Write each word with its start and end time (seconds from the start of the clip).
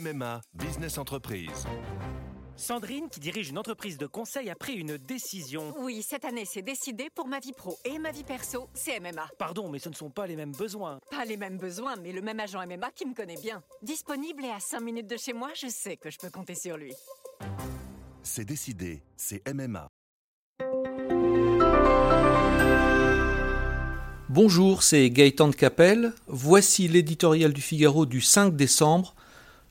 MMA 0.00 0.40
Business 0.54 0.96
Entreprise. 0.96 1.66
Sandrine, 2.56 3.08
qui 3.10 3.20
dirige 3.20 3.50
une 3.50 3.58
entreprise 3.58 3.98
de 3.98 4.06
conseil, 4.06 4.48
a 4.48 4.54
pris 4.54 4.74
une 4.74 4.96
décision. 4.96 5.74
Oui, 5.78 6.02
cette 6.02 6.24
année, 6.24 6.44
c'est 6.46 6.62
décidé 6.62 7.08
pour 7.14 7.26
ma 7.26 7.38
vie 7.38 7.52
pro 7.52 7.76
et 7.84 7.98
ma 7.98 8.10
vie 8.10 8.24
perso, 8.24 8.68
c'est 8.72 8.98
MMA. 8.98 9.28
Pardon, 9.38 9.68
mais 9.68 9.78
ce 9.78 9.90
ne 9.90 9.94
sont 9.94 10.08
pas 10.08 10.26
les 10.26 10.36
mêmes 10.36 10.52
besoins. 10.52 11.00
Pas 11.10 11.24
les 11.24 11.36
mêmes 11.36 11.58
besoins, 11.58 11.96
mais 11.96 12.12
le 12.12 12.22
même 12.22 12.40
agent 12.40 12.64
MMA 12.66 12.90
qui 12.92 13.06
me 13.06 13.14
connaît 13.14 13.40
bien. 13.40 13.62
Disponible 13.82 14.44
et 14.44 14.50
à 14.50 14.60
5 14.60 14.80
minutes 14.80 15.08
de 15.08 15.16
chez 15.18 15.34
moi, 15.34 15.50
je 15.54 15.68
sais 15.68 15.96
que 15.96 16.10
je 16.10 16.18
peux 16.18 16.30
compter 16.30 16.54
sur 16.54 16.78
lui. 16.78 16.94
C'est 18.22 18.44
décidé, 18.44 19.02
c'est 19.16 19.42
MMA. 19.52 19.88
Bonjour, 24.30 24.82
c'est 24.82 25.10
Gaëtan 25.10 25.48
de 25.48 25.54
Capelle. 25.54 26.12
Voici 26.26 26.88
l'éditorial 26.88 27.52
du 27.52 27.60
Figaro 27.60 28.06
du 28.06 28.20
5 28.20 28.54
décembre. 28.56 29.14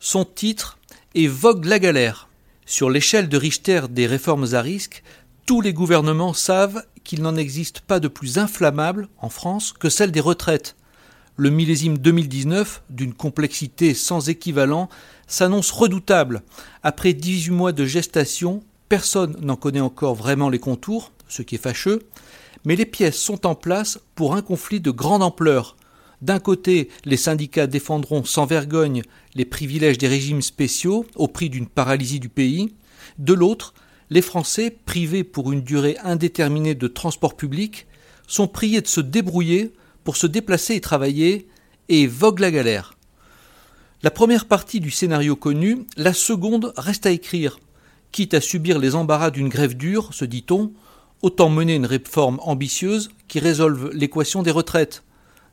Son 0.02 0.23
titre 0.23 0.77
est 1.13 1.27
Vogue 1.27 1.65
la 1.65 1.77
galère. 1.77 2.29
Sur 2.65 2.89
l'échelle 2.89 3.28
de 3.28 3.36
Richter 3.36 3.82
des 3.89 4.07
réformes 4.07 4.54
à 4.54 4.61
risque, 4.61 5.04
tous 5.46 5.60
les 5.60 5.73
gouvernements 5.73 6.33
savent 6.33 6.86
qu'il 7.04 7.21
n'en 7.21 7.36
existe 7.36 7.82
pas 7.82 8.00
de 8.00 8.07
plus 8.07 8.37
inflammable 8.37 9.09
en 9.18 9.28
France 9.28 9.73
que 9.73 9.89
celle 9.89 10.11
des 10.11 10.21
retraites. 10.21 10.78
Le 11.36 11.50
millésime 11.50 11.97
2019, 11.97 12.83
d'une 12.89 13.14
complexité 13.14 13.93
sans 13.93 14.29
équivalent, 14.29 14.87
s'annonce 15.28 15.71
redoutable. 15.71 16.43
Après 16.81 17.11
18 17.11 17.51
mois 17.51 17.71
de 17.73 17.86
gestation, 17.86 18.64
personne 18.87 19.36
n'en 19.42 19.57
connaît 19.57 19.81
encore 19.81 20.15
vraiment 20.15 20.50
les 20.50 20.59
contours, 20.59 21.11
ce 21.28 21.42
qui 21.42 21.56
est 21.56 21.61
fâcheux, 21.61 22.07
mais 22.64 22.78
les 22.78 22.86
pièces 22.86 23.20
sont 23.20 23.45
en 23.45 23.56
place 23.56 24.00
pour 24.15 24.34
un 24.34 24.42
conflit 24.42 24.79
de 24.79 24.92
grande 24.92 25.23
ampleur. 25.23 25.75
D'un 26.21 26.39
côté, 26.39 26.89
les 27.05 27.18
syndicats 27.18 27.68
défendront 27.68 28.25
sans 28.25 28.46
vergogne 28.46 29.04
les 29.36 29.46
privilèges 29.46 29.97
des 29.97 30.07
régimes 30.07 30.42
spéciaux 30.42 31.05
au 31.15 31.28
prix 31.28 31.50
d'une 31.50 31.68
paralysie 31.68 32.19
du 32.19 32.30
pays. 32.30 32.73
De 33.17 33.33
l'autre, 33.33 33.73
les 34.09 34.22
Français, 34.22 34.75
privés 34.86 35.23
pour 35.23 35.52
une 35.52 35.62
durée 35.62 35.97
indéterminée 36.03 36.75
de 36.75 36.88
transport 36.88 37.38
public, 37.38 37.88
sont 38.28 38.47
priés 38.47 38.81
de 38.81 38.88
se 38.88 39.02
débrouiller 39.02 39.72
pour 40.03 40.17
se 40.17 40.28
déplacer 40.28 40.75
et 40.75 40.81
travailler, 40.81 41.47
et 41.88 42.08
vogue 42.08 42.40
la 42.40 42.52
galère. 42.52 42.94
La 44.03 44.12
première 44.12 44.45
partie 44.45 44.80
du 44.80 44.92
scénario 44.92 45.36
connu, 45.36 45.86
la 45.97 46.14
seconde 46.14 46.73
reste 46.78 47.06
à 47.06 47.12
écrire. 47.12 47.59
Quitte 48.12 48.34
à 48.34 48.42
subir 48.42 48.80
les 48.80 48.95
embarras 48.95 49.31
d'une 49.31 49.50
grève 49.50 49.75
dure, 49.75 50.14
se 50.14 50.25
dit-on, 50.25 50.72
autant 51.22 51.50
mener 51.50 51.75
une 51.75 51.86
réforme 51.86 52.40
ambitieuse 52.42 53.09
qui 53.28 53.40
résolve 53.40 53.92
l'équation 53.94 54.42
des 54.42 54.52
retraites. 54.52 55.03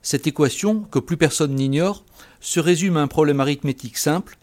Cette 0.06 0.28
équation, 0.28 0.82
que 0.82 1.00
plus 1.00 1.16
personne 1.16 1.56
n'ignore, 1.56 2.04
se 2.38 2.60
résume 2.60 2.96
à 2.96 3.00
un 3.00 3.08
problème 3.08 3.40
arithmétique 3.40 3.98
simple. 3.98 4.38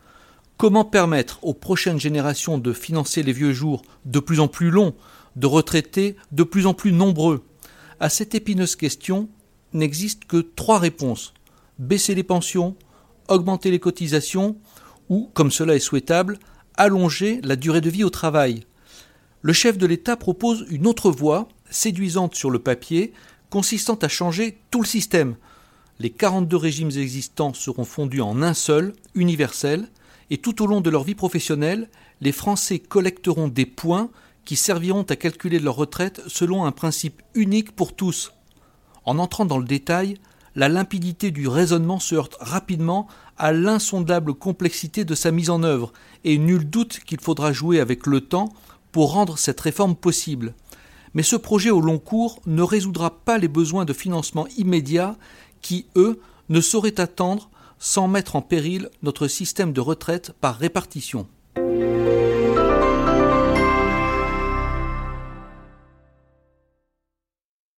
Comment 0.58 0.83
permettre 0.83 1.42
aux 1.42 1.53
prochaines 1.53 2.02
générations 2.02 2.58
de 2.58 2.73
financer 2.73 3.23
les 3.23 3.31
vieux 3.31 3.53
jours 3.53 3.81
de 4.03 4.19
plus 4.19 4.41
en 4.41 4.50
plus 4.50 4.72
longs, 4.72 4.94
de 5.38 5.47
retraités 5.47 6.17
de 6.34 6.44
plus 6.44 6.66
en 6.66 6.73
plus 6.73 6.91
nombreux? 6.91 7.45
À 8.02 8.09
cette 8.09 8.36
épineuse 8.36 8.75
question 8.75 9.30
n'existe 9.72 10.25
que 10.25 10.41
trois 10.41 10.80
réponses. 10.80 11.34
Baisser 11.80 12.14
les 12.14 12.23
pensions, 12.23 12.75
augmenter 13.30 13.72
les 13.72 13.80
cotisations 13.80 14.58
ou, 15.08 15.31
comme 15.34 15.50
cela 15.50 15.75
est 15.75 15.80
souhaitable, 15.80 16.39
allonger 16.75 17.39
la 17.41 17.56
durée 17.56 17.80
de 17.80 17.89
vie 17.89 18.03
au 18.03 18.09
travail. 18.09 18.66
Le 19.41 19.53
chef 19.53 19.78
de 19.78 19.86
l'État 19.86 20.17
propose 20.17 20.66
une 20.69 20.88
autre 20.88 21.09
voie, 21.09 21.47
séduisante 21.69 22.36
sur 22.36 22.52
le 22.52 22.59
papier, 22.59 23.14
consistant 23.53 23.99
à 24.01 24.07
changer 24.07 24.57
tout 24.71 24.81
le 24.81 24.87
système, 24.87 25.35
les 25.99 26.09
42 26.09 26.57
régimes 26.57 26.89
existants 26.89 27.53
seront 27.53 27.85
fondus 27.85 28.19
en 28.19 28.41
un 28.41 28.55
seul, 28.55 28.93
universel, 29.13 29.89
et 30.31 30.39
tout 30.39 30.63
au 30.63 30.65
long 30.65 30.81
de 30.81 30.89
leur 30.89 31.03
vie 31.03 31.13
professionnelle, 31.13 31.87
les 32.19 32.31
Français 32.31 32.79
collecteront 32.79 33.49
des 33.49 33.67
points 33.67 34.09
qui 34.43 34.55
serviront 34.55 35.03
à 35.03 35.15
calculer 35.15 35.59
leur 35.59 35.75
retraite 35.75 36.23
selon 36.25 36.65
un 36.65 36.71
principe 36.71 37.21
unique 37.35 37.75
pour 37.75 37.95
tous. 37.95 38.33
En 39.05 39.19
entrant 39.19 39.45
dans 39.45 39.59
le 39.59 39.66
détail, 39.66 40.17
la 40.55 40.67
limpidité 40.67 41.29
du 41.29 41.47
raisonnement 41.47 41.99
se 41.99 42.16
heurte 42.16 42.38
rapidement 42.39 43.07
à 43.38 43.51
l'insondable 43.51 44.33
complexité 44.33 45.05
de 45.05 45.13
sa 45.13 45.29
mise 45.29 45.51
en 45.51 45.61
œuvre, 45.61 45.94
et 46.23 46.39
nul 46.39 46.67
doute 46.67 47.01
qu'il 47.05 47.19
faudra 47.22 47.53
jouer 47.53 47.79
avec 47.79 48.07
le 48.07 48.22
temps 48.22 48.51
pour 48.91 49.11
rendre 49.11 49.38
cette 49.38 49.61
réforme 49.61 49.95
possible. 49.95 50.55
Mais 51.13 51.24
ce 51.24 51.35
projet 51.35 51.69
au 51.69 51.81
long 51.81 52.00
cours 52.00 52.41
ne 52.46 52.62
résoudra 52.62 53.24
pas 53.24 53.38
les 53.38 53.47
besoins 53.47 53.85
de 53.85 53.94
financement 53.94 54.47
immédiat 54.57 55.16
qui, 55.62 55.88
eux, 55.96 56.19
ne 56.50 56.62
sauraient 56.62 57.00
attendre 57.00 57.50
sans 57.79 58.07
mettre 58.07 58.35
en 58.35 58.41
péril 58.41 58.90
notre 59.01 59.28
système 59.28 59.73
de 59.73 59.81
retraite 59.81 60.34
par 60.40 60.57
répartition. 60.57 61.28